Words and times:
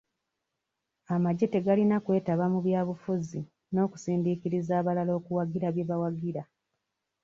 Amagye 1.15 1.45
tegalina 1.53 1.97
kwetaba 2.05 2.45
mu 2.53 2.59
bya 2.65 2.81
bufuzi 2.87 3.39
n'okusindiikiriza 3.73 4.71
abalala 4.79 5.11
okuwagira 5.19 5.67
bye 5.73 5.87
bawagira. 5.89 6.43